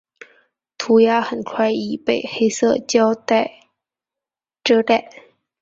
[0.79, 3.69] 涂鸦很快已被黑色胶袋
[4.63, 5.07] 遮盖。